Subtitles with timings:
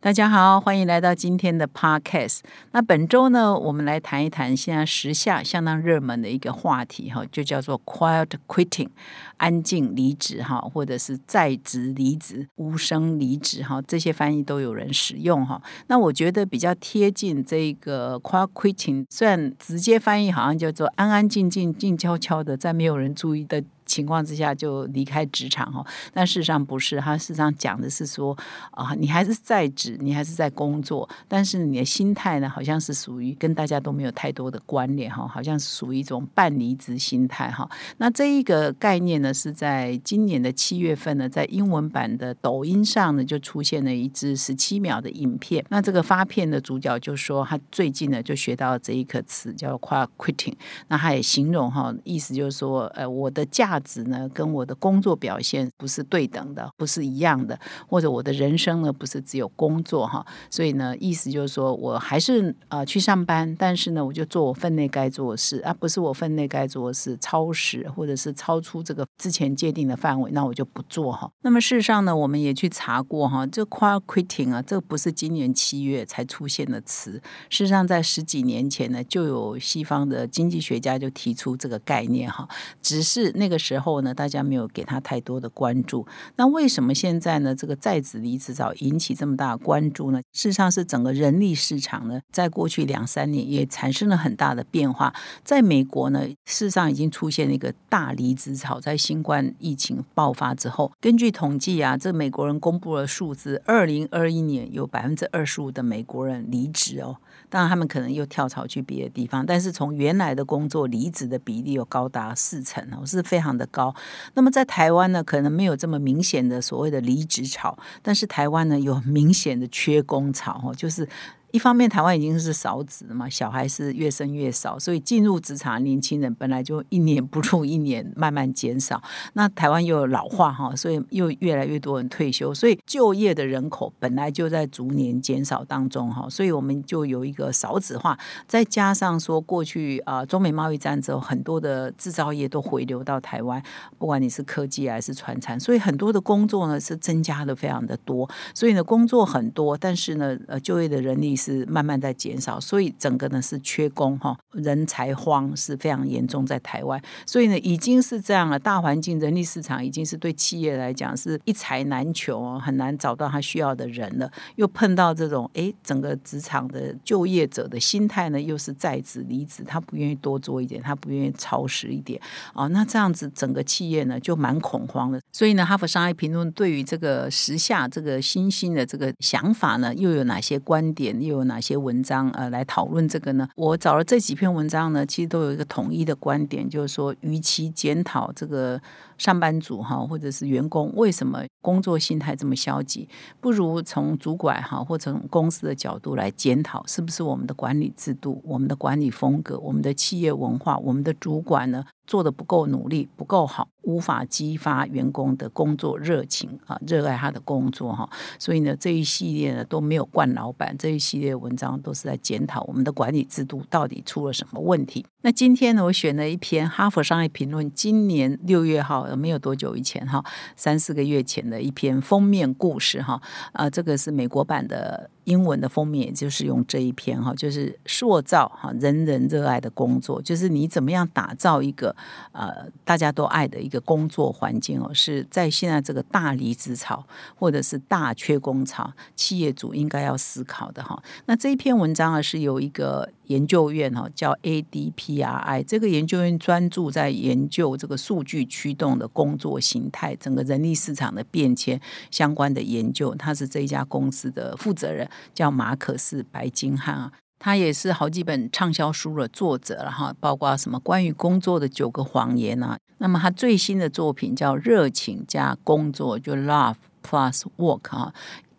[0.00, 2.42] 大家好，欢迎来到今天的 Podcast。
[2.70, 8.90] 那本周呢，我们来谈一谈现在时下相当热门的一个话题哈，就叫做 Quiet Quitting，
[9.38, 15.60] 安静离职哈，或者是在职离职、无声离职哈，这些翻译都有人使用哈。
[15.88, 23.64] 那我觉得比较贴近这个 Quiet Quitting，虽然直接翻译好像叫做安安静静、静悄悄的，在没有人注意的。
[23.98, 28.36] 情况之下就离开职场哈，但事实上不是，他事实上讲的是说
[28.70, 37.68] 啊，你还是在职，你还是在工作，但是你的心态呢，好像是属于跟大家都没有太多的关联哈，好像是属于一种半离职心态哈。
[37.96, 45.64] 那这一个概念呢，是在今年的七月份呢，在英文版的抖音上呢，就出现了一支十七秒的影片。
[45.70, 50.54] 那这个发片的主角就说，他最近呢就学到这一个词叫 quitting，
[50.86, 53.80] 那他也形容哈，意思就是说，呃，我的价。
[53.80, 71.30] 值呢，跟我的工作表现不是对等的，不是一样的，或者我的人生呢，不是只有工作哈，所以呢，意思就是说我还是呃去上班，但是呢，我就做我分内该做的事，而不是我分内该做的事超时，或者是超出这个之前界定的范围，那我就不做哈。
[71.42, 77.12] 那么事实上呢，我们也去查过哈，这 quiet quitting 啊，这不是今年七月才出现的词，
[77.48, 82.48] 事实上在十几年前呢，就有西方的经济学家就提出这个概念哈，
[82.82, 83.58] 只是那个。
[83.68, 86.06] 时候呢，大家没有给他太多的关注。
[86.36, 87.54] 那为什么现在呢？
[87.54, 90.20] 这个在职离职潮引起这么大的关注呢？
[90.32, 95.12] 事实上是整个人力市场呢，在过去两三年也产生了很大的变化。
[95.44, 98.80] 在美国呢，事实上已经出现了一个大离职潮。
[98.80, 107.16] 在新冠疫情爆发之后，根据统计啊，这美国人公布了数字，二零二一年有百分之二十五的美国人离职哦。
[107.50, 113.94] 当然，他们可能又跳槽去别的地方，但是从原来的工作离职的比例有高达四成哦，是非常的高。
[114.34, 121.08] 那么在台湾呢，可能没有这么明显的所谓的离职潮，但是台湾呢有明显的缺工潮哦，就是。
[121.50, 129.02] 一方面，台湾已经是少子嘛，小孩是越生越少，所以进入职场年轻人本来就一年不如一年，慢慢减少。
[129.32, 136.28] 那台湾又有老化哈，所以又越来越多人退休，所以就业的人口本来就在逐年减少当中哈。
[136.28, 143.62] 所以我们就有一个少子化，再加上说过去啊，中美贸易战之后，很多的制造业都回流到台湾，
[143.96, 148.28] 不管你是科技还是传产，所以很多的工作呢是增加的非常的多。
[148.52, 151.37] 所以呢，工作很多，但是呢，呃，就业的人力。
[151.38, 172.20] 是慢慢在减少，所以整个呢是缺工哈，人才荒是非常严重在台湾，所以呢已经是这样了，大环境人力市场已经是对企业来讲是一才难求哦，很难找到他需要的人了，又碰到这种哎，整个职场的就业者的心态呢又是在职离职，他不愿意多做一点，他不愿意超时一点。
[172.54, 181.08] 哦，那这样子整个企业呢就蛮恐慌的，所以呢，哈佛商业评论对于这个时下这个新兴的这个想法呢，又有哪些观点？
[181.28, 183.48] 又有哪些文章呃来讨论这个呢？
[183.54, 188.80] 我找了这几篇文章呢，其实都有一个统一的观点，就是说，与其检讨这个
[189.16, 193.08] 上班族哈，或者是员工为什么工作心态这么消极，
[193.40, 201.84] 不如从主管哈或从公司的角度来检讨，是不是我们的管理制度、我们的管理风格、我们的企业文化、我们的主管呢？
[202.08, 208.08] 做的不够努力，不够好，无法激发员工的工作热情啊，热爱他的工作哈。
[208.38, 215.04] 所以呢，这一系列呢都没有惯老板，这一系列文章都是在检讨我们的管理制度到底出了什么问题。
[215.20, 220.24] 那今天呢，我选了一篇《哈佛商业评论》今年六月号，没有多久以前哈，
[220.56, 223.20] 三四个月前的一篇封面故事哈。
[223.52, 225.10] 啊，这个是美国版的。
[225.28, 231.94] 英文的封面，也就是用这一篇哈，就是塑造哈人人热爱的工作，就是你怎么样打造一个
[232.32, 241.02] 呃大家都爱的一个工作环境哦，是在现在这个大离职潮或者是大缺工潮，企业主应该要思考的哈。
[241.26, 243.08] 那这一篇文章啊，是由一个。
[243.28, 251.80] 研究院哈叫 ADPRI，这个研究院专注在研究这个数据驱动的工作形态，整个人力市场的变迁
[252.10, 253.14] 相关的研究。
[253.14, 262.78] 他是这一家公司的负责人，叫马可斯白金汉啊，他也是好几本畅销书的作者了哈，包括什么关于工作的九个谎言啊。
[262.98, 268.12] 那么他最新的作品叫热情加工作，就 Love Plus Work 啊。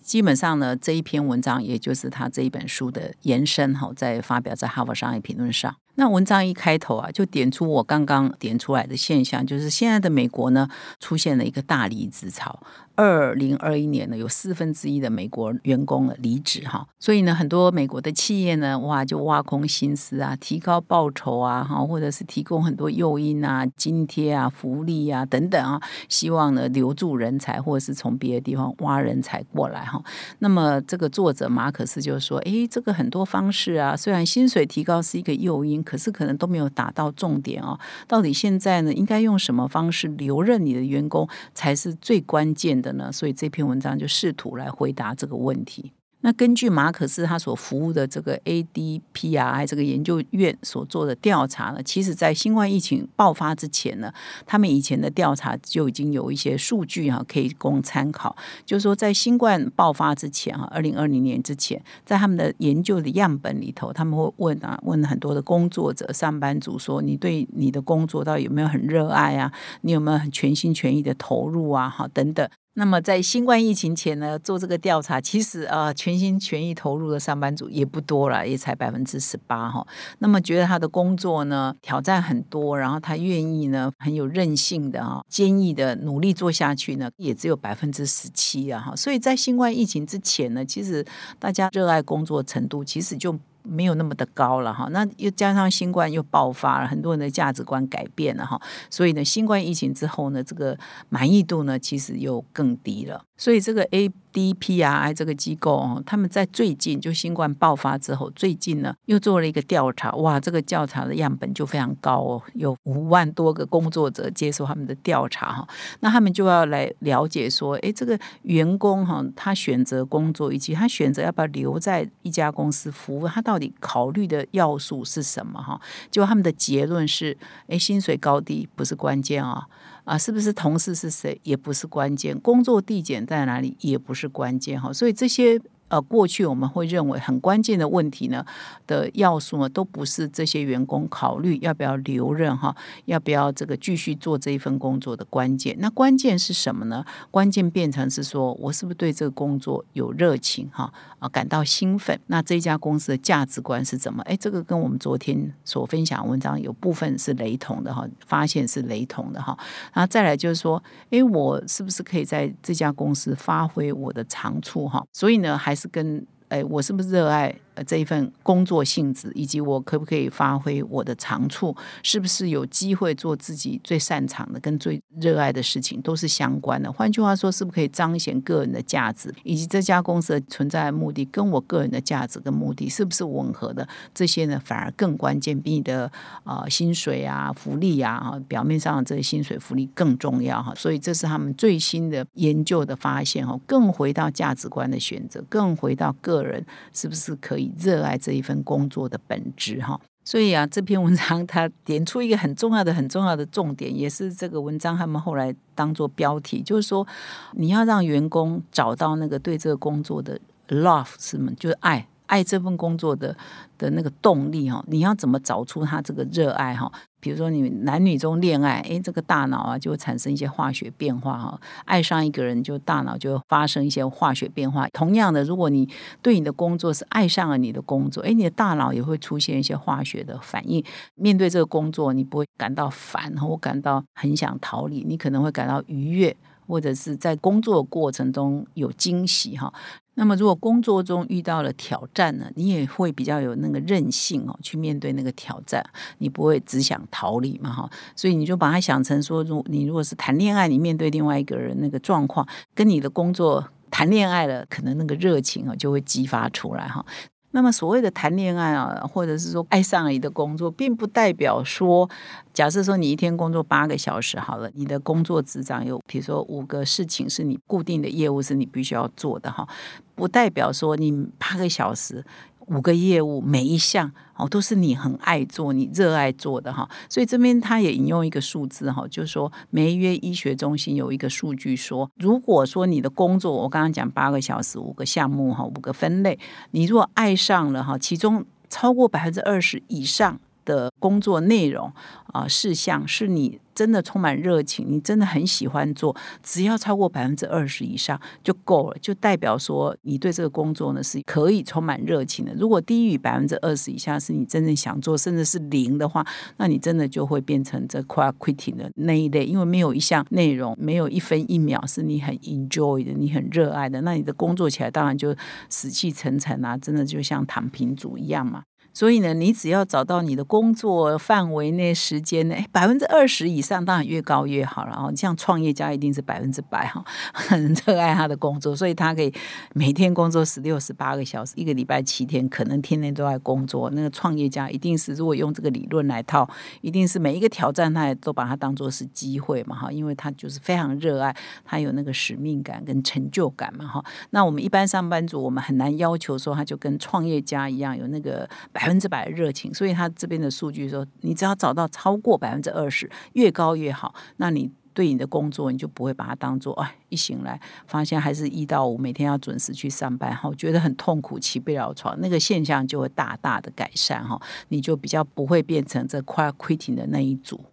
[0.09, 5.75] 基本上呢，这一篇文章也就是他这一本书的延伸哈，在发表在《哈佛商业评论》上。
[5.95, 10.67] 那文章一开头啊，就点出我刚刚点出来的现象，就是现在的美国呢，
[10.99, 12.59] 出现了一个大离职潮。
[12.95, 30.03] 二零二一年呢，有四分之一的美国员工离职哈，所以呢，很多美国的企业呢，哇，就挖空心思啊，提高报酬啊，哈，或者是提供很多诱因啊、津贴啊、福利啊等等啊，希望呢留住人才，或者是从别的地方挖人才过来哈。
[30.39, 37.79] 那么这个作者马可斯就说，诶，这个很多方式啊，虽然薪水提高是一个诱因，可是可能都没有打到重点哦。
[38.07, 42.93] 到底现在呢，应该用什么方式留任你的员工才是最关键的？
[42.93, 45.91] 呢，所以这篇文章就试图来回答这个问题。
[46.21, 54.11] 那根据马可斯他所服务的这个 ADPRI 这个研究院所做的调查呢，其实在新冠疫情爆发之前呢，
[54.45, 58.35] 他们以前的调查就已经有一些数据哈可以供参考。
[58.65, 69.49] 就是说，在新冠爆发之前哈，二零二零年之前，在他们的研究的样本里头，他们会问啊，问很多的工作者、上班族说：“你对你的工作到底有没有很热爱啊？
[69.81, 71.89] 你有没有很全心全意的投入啊？
[71.89, 72.45] 哈，等等。”
[72.79, 79.85] 那么在新冠疫情前呢，做这个调查，其实啊，全心全意投入的上班族也不多了，也才百分之十八哈。
[80.19, 88.95] 那么觉得他的工作呢挑战很多，然后他愿意呢很有韧性的哈，坚毅的努力做下去呢，也只有百分之十七啊哈。
[88.95, 91.05] 所以在新冠疫情之前呢，其实
[91.37, 93.37] 大家热爱工作程度其实就。
[93.69, 100.77] 没有那么的高了哈，那又加上新冠又爆发了，很多人的价值观改变了哈，所以呢，新冠疫情之后呢，这个
[101.09, 104.11] 满意度呢，其实又更低了，所以这个 A。
[104.31, 115.67] DPRI 这个机构哦，他们在最近就新冠爆发之后，最近呢又做了一个调查，哇，这个调查的样本就非常高哦，有五万多个工作者接受他们的调查哈，
[116.01, 125.81] 那他们就要来了解说，哎，这个员工哈，他选择工作以及他选择要不要留在一家公司服务，他到底考虑的要素是什么哈？
[126.11, 127.35] 就他们的结论是，
[127.67, 129.65] 哎，薪水高低不是关键啊。
[130.09, 135.61] 啊，是不是同事是谁也不是关键，工作地点在哪里也不是关键哈，所以这些。
[135.89, 138.45] 呃，过去我们会认为很关键的问题呢
[138.87, 142.75] 的要素呢，都不是这些员工考虑要不要留任哈，
[143.05, 145.75] 要不要这个继续做这一份工作的关键。
[145.79, 147.05] 那关键是什么呢？
[147.29, 152.19] 关键变成是说我是不是对这个工作有热情哈啊，感到兴奋？
[152.27, 154.23] 那这家公司的价值观是怎么？
[154.23, 159.57] 哎，这个跟我们昨天所分享文章有部分是雷同的哈，发现是雷同的哈。
[159.93, 165.03] 然后再来就是说，哎，我是不是可以在这家公司发挥我的长处哈？
[165.11, 167.55] 所以呢，还是跟哎，我是不是热爱？
[167.83, 176.91] 这一份工作性质，以及我可不可以发挥我的长处，是不是有机会做自己最擅长的、跟最热爱的事情，都是相关的。
[176.91, 183.87] 换句话说，是不是可以彰显个人的价值，以及这家公司的存在的目的跟我个人的价值跟目的是不是吻合的？
[184.13, 186.11] 这些呢，反而更关键，比你的
[186.43, 190.73] 啊薪水啊、福利啊，表面上的这些薪水福利更重要哈。
[190.75, 193.59] 所以这是他们最新的研究的发现哈。
[193.65, 197.68] 更回到价值观的选择，更回到个人是不是可以。
[197.77, 207.05] 热爱这一份工作的本质哈，所以啊，这篇文章它点出一个很重要的、很重要的重点，也是这个文章他们后来当做标题，就是说
[207.53, 210.39] 你要让员工找到那个对这个工作的
[210.69, 212.07] love 是吗，就是爱。
[212.29, 213.35] 爱这份工作的
[213.75, 216.91] 的那个动力哈，你要怎么找出他这个热爱哈？
[217.19, 221.59] 比如说你男女中恋爱，诶，这个大脑啊就会产生一些化学变化哈。
[221.85, 224.87] 爱上一个人，就大脑就发生一些化学变化。
[224.89, 225.87] 同样的，如果你
[226.21, 230.83] 对你的工作是爱上了你的工作，诶，你的大脑也会出现一些化学的反应。
[231.15, 236.35] 面对这个工作，你不会感到烦或感到很想逃离，你可能会感到愉悦，
[236.69, 239.73] 或者是在工作过程中有惊喜哈。
[240.13, 245.83] 那么，如果工作中遇到了挑战呢，你也会比较有那个韧性哦，去面对那个挑战，
[246.17, 247.89] 你不会只想逃离嘛哈。
[248.15, 252.45] 所以你就把它想成说，如你如果是谈恋爱，你面对另外一个人那个状况，
[252.75, 257.05] 跟你的工作谈恋爱了，可能那个热情啊就会激发出来哈。
[257.51, 262.09] 那么所谓的谈恋爱啊，或者是说爱上了你的工作，并不代表说，
[262.53, 269.67] 假设说你一天工作八个小时好了，你的工作职掌有，比如说五个事情是你固定的业务是你必须要做的哈，
[270.13, 272.23] 不代表说你八个小时。
[272.69, 286.39] 五个业务每一项哦都是你很爱做、你热爱做的哈，所以这边他也引用一个数字哈，就是说梅约医学中心有一个数据说，如果说你的工作我刚刚讲八个小时、五个项目哈、五个分类，
[286.71, 290.39] 你如果爱上了哈，其中超过百分之二十以上。
[290.69, 291.91] 的工作内容
[292.27, 293.59] 啊事项是你。
[293.75, 302.53] 真的充满热情，你真的很喜欢做，只要超过百分之二十以上就够了，就代表说你对这个工作呢是可以充满热情的。
[302.55, 315.33] 如果低于百分之二十以下是你真正想做，甚至是零的话，那你真的就会变成这 quitting 的那一类，因为没有一项内容，没有一分一秒是你很 enjoy 的，你很热爱的，那你的工作起来当然就
[315.69, 318.63] 死气沉沉啊，真的就像躺平族一样嘛。
[318.93, 325.13] 所以呢，你只要找到你的工作范围内时间呢，百分之二十以上，当然越高越好了哦。
[325.15, 327.03] 像创业家一定是百分之百哈，
[327.33, 329.33] 很热爱他的工作，所以他可以
[329.73, 333.89] 每天工作十六、十八个小时，一个礼拜七天，可能天天都在工作。
[333.91, 336.49] 那个创业家一定是，如果用这个理论来套，
[336.81, 344.03] 一定是每一个挑战，他也都把它当做是机会嘛哈，因为他就是非常热爱，他有那个使命感跟成就感嘛哈。
[344.31, 348.89] 那我们一般上班族，我们很难要求说他就跟创业家一样有那个百。
[348.89, 354.15] 分之百的热情，所以他这边的数据说，你只要找到超过百分之二十，越高越好。
[354.37, 367.63] 那你对你的工作，你就不会把它当做哎，一醒来发现还是一到五每天要准时去上班，哈，觉得很痛苦，起不了床，那个现象就会大大的改善哈，你就比较不会变成这快 quitting 的那一组。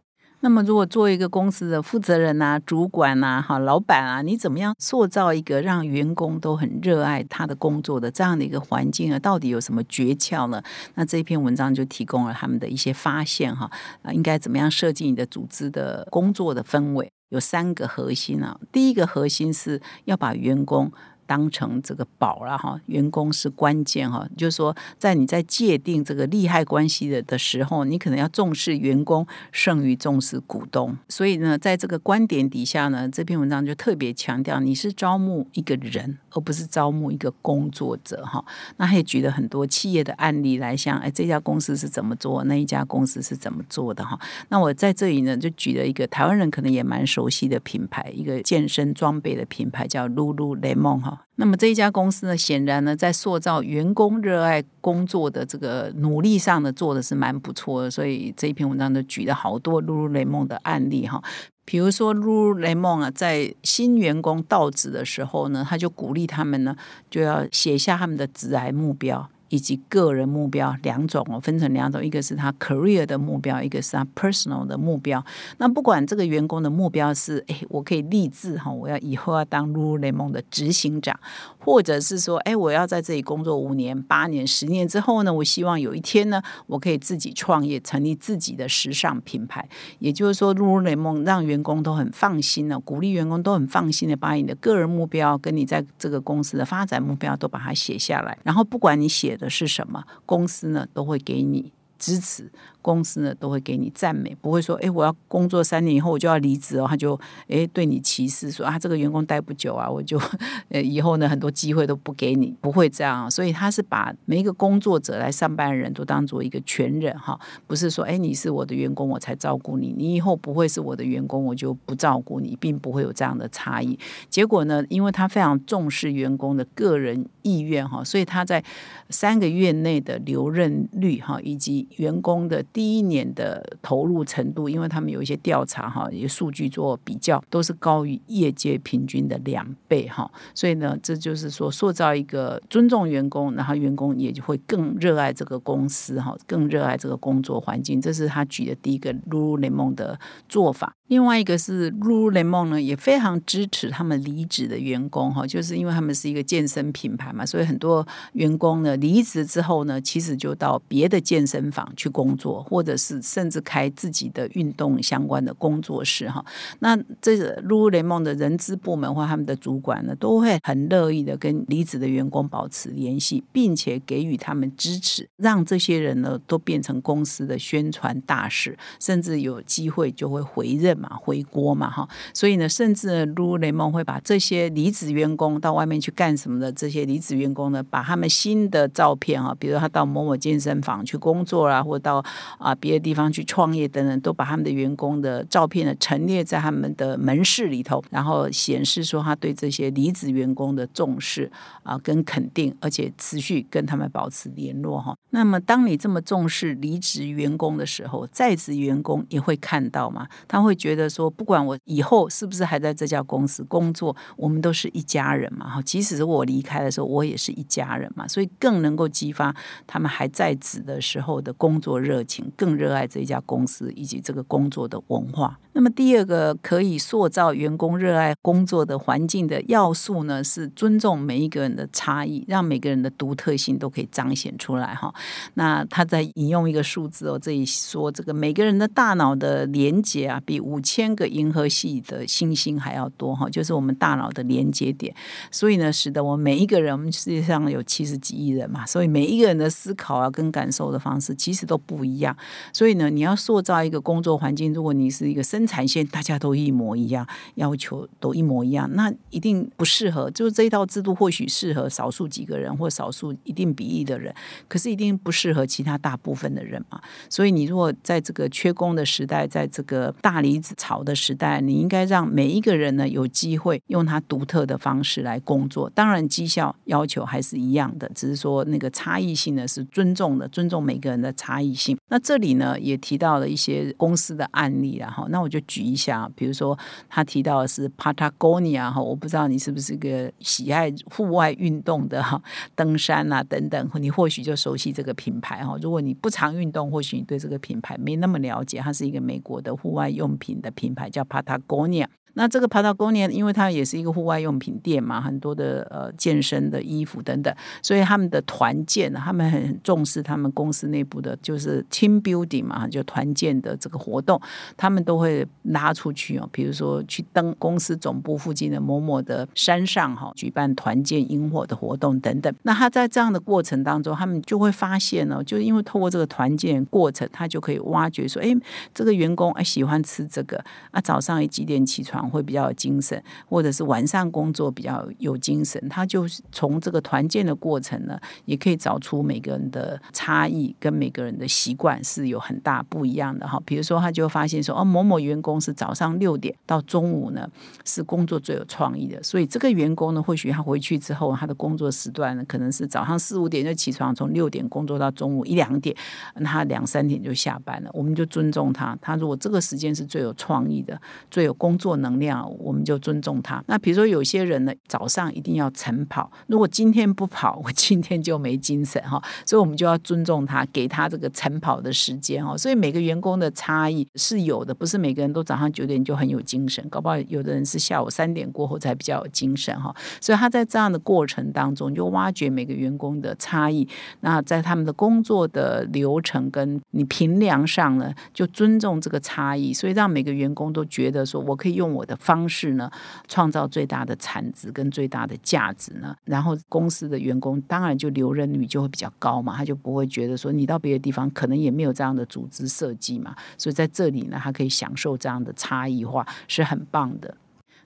[0.47, 9.19] 那么，如果做一个公司的负责人呐、主管呐、哈老板啊，你怎么样塑造一个让员工都很热爱他的工作的这样的一个环境啊？
[9.19, 10.63] 到底有什么诀窍呢？
[10.95, 13.69] 那这篇文章就提供了他们的一些发现哈
[14.03, 17.11] 啊，应该怎么样设计你的组织的工作的氛围？
[17.31, 18.57] 有三个核心啊。
[18.71, 20.93] 第一个核心是要把员工。
[21.27, 30.97] 当成这个宝了哈，员工是关键哈，就是说，在你在界定这个利害关系的的时候，你可能要重视员工胜于重视股东。
[31.09, 38.45] 所以呢，在这个观点底下呢，这篇文章就特别强调，你是招募一个人，而不是招募一个工作者哈。
[38.77, 44.19] 那他也举了很多企业的案例来想，哎，这家公司是怎么做，那一家公司是怎么做的哈。
[44.49, 51.16] 那我在这里呢，就举了一个台湾人可能也蛮熟悉的品牌，一个健身装备的品牌叫 Lululemon 哈。
[51.37, 57.91] 那么这一家公司呢，显然呢，在塑造员工热爱工作的这个努力上呢，做的是蛮不错的。
[57.91, 61.23] 所以这一篇文章都举了好多露露雷梦的案例哈。
[61.65, 66.77] 比如说露露雷梦啊，在新员工到职的时候呢，他就鼓励他们呢，
[67.11, 69.29] 就要写下他们的职癌目标。
[69.49, 75.25] 以及个人目标两种哦，分成两种，一个是他 career 的目标，一个是他 personal 的目标。
[75.59, 81.19] 那不管这个员工的目标是，哎，我可以立志哈，我要以后要当 Lululemon 的执行长，
[81.67, 89.69] 或者是说，哎，我要在这里工作五年、八年、十年之后呢，我希望有一天呢，我可以自己创业，成立自己的时尚品牌。
[89.99, 99.27] 也就是说，Lululemon 让员工都很放心了，鼓励员工都很放心的，把你的个人目标跟你在这个公司的发展目标都把它写下来，然后不管你写。
[99.37, 100.03] 的是什么？
[100.25, 102.51] 公司呢都会给你支持。
[102.83, 110.17] 公司呢都会给你赞美，不会说哎，我要工作三年以后我就要离职哦，他就哎对你歧视说啊，这个员工待不久啊，我就
[110.71, 113.29] 呃以后呢很多机会都不给你，不会这样。
[113.29, 117.37] 所以他是把每一个工作者来上班的人都当做一个全人哈，
[117.67, 123.99] 不是说哎你是我的员工我才照顾你，你以后不会是我的员工我就不照顾你，并不会有这样的差异。
[124.31, 128.63] 结果呢，因为他非常重视员工的个人意愿哈，所以他在
[129.11, 132.63] 三个月内的留任率哈，以及员工的。
[132.73, 140.31] 第一年的投入程度，因为他们有一些调查哈，一些数据做比较，都是高于业界平均的两倍哈。
[140.55, 148.01] 所以呢，这就是说塑造一个尊重员工，然后员工也就会更热爱这个公司哈，更热爱这个工作环境。
[148.01, 150.93] 这是他举的第一个 Lululemon 的做法。
[151.09, 162.47] 另外一个是 Lululemon 呢，也非常支持他们离职的员工哈，就是因为他们是一个健身品牌嘛，所以很多员工呢离职之后呢，其实就到别的健身房去工作。
[162.69, 166.45] 或者是甚至开自己的运动相关的工作室哈，
[166.79, 182.09] 那这个路雷蒙的人资部门或他们的主管呢，都会很乐意的跟离职的员工保持联系，并且给予他们支持，让这些人呢都变成公司的宣传大使，甚至有机会就会回任嘛，回国嘛哈。
[182.33, 192.25] 所以呢，甚至路雷蒙会把这些离职员工到外面去干什么的这些离职员工呢，把他们新的照片哈，比如他到某某健身房去工作啦，或到
[192.59, 201.51] 啊，别的地方去创业等等，都把他们的员工的照片呢陈列在他们的门市里头，然后显示说他对这些离职员工的重视
[201.83, 205.17] 啊跟肯定，而且持续跟他们保持联络哈。
[205.31, 210.27] 那么，当你这么重视离职员工的时候，在职员工也会看到嘛？
[210.49, 215.83] 他会觉得说，不管我以后是不是还在这家公司工作，我们都是一家人嘛哈。
[215.83, 219.55] 即使是我离开的时候，我也是一家人嘛，所以更能够激发
[219.87, 225.59] 他们还在职的时候的工作热情，更热爱这一家公司以及这个工作的文化。
[225.73, 235.15] 那么第二个可以塑造员工热爱工作的环境的要素呢，是尊重每一个人的差异，让每个人的独特性都可以彰显出来哈。
[235.53, 245.15] 那他在引用一个数字哦，这里说这个每个人的大脑的连接啊，比五千个银河系的星星还要多哈，就是我们大脑的连接点。
[245.51, 252.37] 所以呢，使得我们每一个人，我们世界上有七十几亿人嘛，所以每一个人的思考啊跟感受的方式其实都不一样。
[252.73, 257.25] 所以呢，你要塑造一个工作环境，如果你是一个生产线大家都一模一样，
[257.55, 260.29] 要求都一模一样，那一定不适合。
[260.33, 264.35] 就是这一套制度或许适合少数几个人或少数一定比例的人，
[264.67, 267.01] 可是一定不适合其他大部分的人嘛。
[267.31, 275.89] 所以你如果在这个缺工的时代，在这个大离子潮的时代，你应该让每一个人呢有机会用他独特的方式来工作。
[275.91, 281.99] 当然，绩效要求还是一样的，只是说那个差异性呢是尊重的，尊重每个人的差异性。
[282.09, 285.95] 那这里呢也提到了一些公司的案例了哈，那我就举一。
[285.97, 286.79] 下，比如说
[287.09, 292.41] 他提到的是 Patagonia 哈，我不知道你是不是个喜爱户外运动的哈，
[292.75, 295.77] 登山啊等等，你或许就熟悉这个品牌哈。
[295.81, 298.79] 如果你不常运动，或许你对这个品牌没那么了解。
[298.79, 302.07] 它是一个美国的户外用品的品牌，叫 Patagonia。
[302.39, 314.39] 那这个 Patagonia，因为它也是一个户外用品店嘛，很多的呃健身的衣服等等，所以他们的团建，他们很重视他们公司内部的，就是 team building 嘛，就团建的这个活动，
[314.77, 322.55] 他们都会拉出去哦，比如说去登公司总部附近的某某的山上哈，举办团建萤火的活动等等。
[322.65, 328.55] 那他在这样的过程当中，他们就会发现呢，就因为透过这个团建过程，他就可以挖掘说，哎，
[328.93, 332.26] 这个员工哎喜欢吃这个啊，早上几点起床？
[332.29, 343.63] 会比较有精神，或者是晚上工作比较有精神，他就从这个团建的过程呢，也可以找出每个人的差异跟每个人的习惯是有很大不一样的哈。
[343.65, 347.49] 比如说，他就发现说，哦，某某员工是早上六点到中午呢
[347.85, 355.95] 是工作最有创意的，所以这个员工呢，或许他回去之后，他的工作时段呢可能是早上四五点就起床，从六点工作到中午一两点，
[356.35, 357.91] 那他两三点就下班了。
[357.93, 362.16] 我们就尊重他，他如果这个时间是最有创意的，最有工作能。
[362.19, 363.63] 量我们就尊重他。
[363.67, 369.23] 那比如说有些人呢，早上一定要晨跑，如果今天不跑，我 今天就没精神哈。
[369.45, 372.57] 所以我们就要尊重他，给他这个晨跑的时间哦。
[372.57, 379.95] 所以每个员工的差异是有的，不是每个人都早上九点就很有精神，搞不好有的人是下午三点过后才比较有精神哈。
[380.19, 383.87] 所以他在这样的过程当中，就挖掘每个员工的差异。
[384.21, 392.06] 那在他们的工作的流程跟你评量上呢，就尊重这个差异，所以让每个员工都觉得说我可以用我。
[392.07, 392.91] 的方式呢，
[393.29, 407.37] 创造最大的产值跟最大的价值呢，然后公司的员工当然就留任率就会比较高嘛，他就不会觉得说你到别的地方可能也没有这样的组织设计嘛，所以在这里呢，他可以享受这样的差异化是很棒的。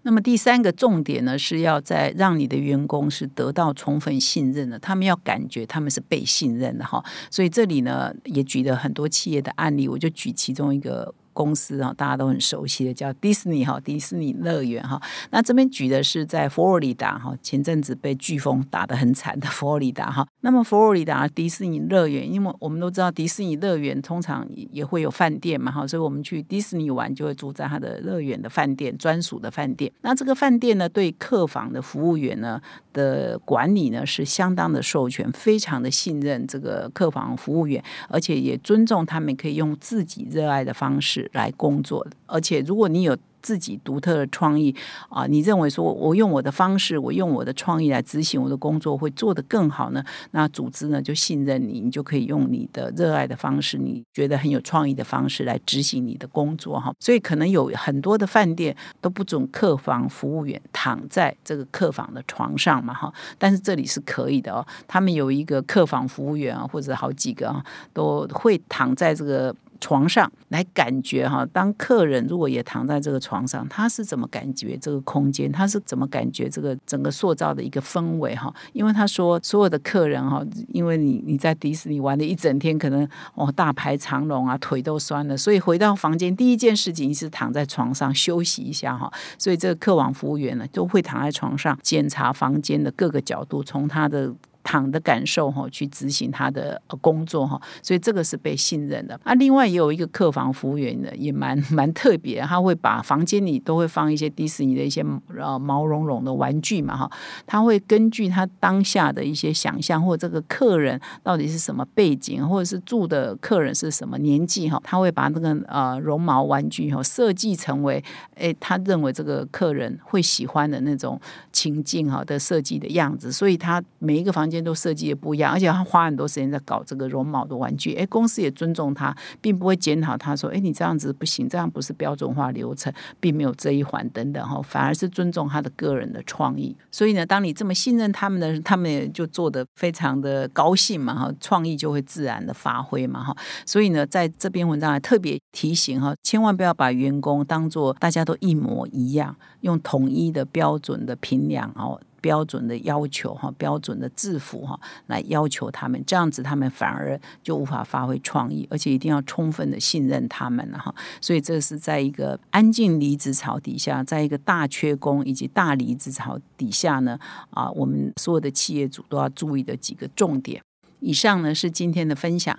[0.03, 7.05] 那么第三个重点呢，是要在让你的员工是得到充分信任的，他们要感觉他们是被信任的哈。
[7.31, 11.15] 所以这里呢，也举了很多企业的案例，我就举其中一个。
[11.33, 15.01] 公司啊，大家都很熟悉的叫迪士尼哈，迪士尼乐园哈。
[15.31, 20.27] 那这边举的是在佛罗里达哈，前阵子被飓风打得很惨的 佛罗里达哈。
[20.41, 29.91] 那么佛罗里达迪士尼乐园，因为我们都知道迪士尼乐园通常也会有饭店嘛哈，所以我们去迪士尼玩就会住在它的乐园的饭店专属的饭店。
[30.03, 32.61] 那这个饭店呢，对客房的服务员呢
[32.93, 41.31] 的管理呢是相当的授权，非常的信任这个客房服务员，而且也尊重他们可以用自己热爱的方式。
[41.33, 43.17] 来工作，而且如果你有。
[43.43, 44.75] 自己独特的创意
[45.09, 50.03] 啊，你认为说我用我的方式，我用我的创意来执行我的工作会做得更好呢？
[50.33, 56.93] 那组织呢就信任你，你就可以用你的热爱的方式，你觉得很有创意的方式来执行你的工作哈。
[57.01, 64.67] 所以可能有很多的饭店都不准客房服务员躺在这个客房的床上嘛哈，但是这里是可以的哦。
[64.87, 71.47] 他们有一个客房服务员啊，或者好几个啊，都会躺在这个床上来感觉哈。
[71.53, 75.51] 当客人如果也躺在这个床上，他是怎么感觉这个空间？
[75.51, 78.37] 他是怎么感觉这个整个塑造的一个氛围？
[78.37, 89.11] 哈，因为他说所有的客人哈，因为你你在迪士尼玩了一整天，可能哦大排长龙啊，腿都酸了，所以回到房间第一件事情是躺在床上休息一下哈。
[89.39, 94.35] 所以这个客网服务员呢，都会躺在床上检查房间的各个角度，从他的。
[94.63, 99.19] 躺的感受哈去执行他的工作哈，所以这个是被信任的。
[99.25, 105.05] 啊，另外也有一个客房服务员的，也蛮 蛮特别，他会把房间里都会放一些迪士尼的一些
[105.39, 107.11] 呃毛茸茸的玩具嘛哈，
[107.47, 118.03] 他会根据他当下的一些想象，或这个客人到底是什么背景，或者是住的客人是什么年纪哈，他会把那个呃绒毛玩具哈设计成为
[118.35, 121.21] 诶他认为这个客人会喜欢的那种
[121.53, 127.95] 情境哈的设计的样子，所以他每一个房间都设计的不一样，而且他花很多时间在搞这个绒毛的玩具。
[127.95, 136.77] 诶，公司也尊重他，并不会检讨他说，诶，你这样子不行，这样不是标准化流程，并没有这一环等等哈，反而是尊重他的个人的创意。
[136.91, 143.37] 所以呢，当你这么信任他们的，他们也就做的非常的高兴嘛哈，创意就会自然的发挥嘛哈。
[143.65, 152.01] 所以呢，在这篇文章还特别提醒哈，千万不要把员工当做大家都一模一样，用统一的标准的评量哦。
[152.21, 160.95] 标准的要求哈，标准的制服哈，来要求他们，这样子他们反而就无法发挥创意，而且一定要充分的信任他们哈。
[161.21, 167.19] 所以这是在一个安静离职潮底下，在一个大缺工以及大离职潮底下呢，
[167.51, 170.63] 啊，我们所有的企业主都要注意的几个重点。
[171.01, 172.59] 以上呢是今天的分享。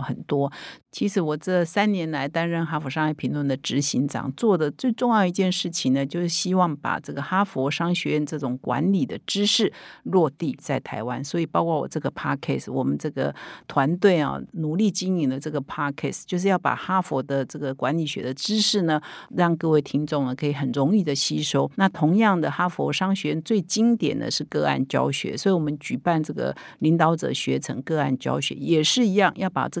[0.00, 0.52] 很多。
[0.90, 9.72] 其实我这三年来担任哈佛商业评论的执行长，做的最重要一件事情呢，就是希望把这个哈佛商学院这种管理的知识
[10.04, 11.24] 落地在台湾。
[11.24, 13.34] 所以，包括我这个 podcast，我们这个
[13.66, 19.00] 团队啊，努力经营的这个 podcast，就是要把哈佛的这个管理学的知识呢，
[19.30, 21.70] 让各位听众呢可以很容易的吸收。
[21.76, 29.80] 那同样的，哈佛商学院最经典的是个案教学，所以我们举办这个领导者学成个案教学，也是一样，要把这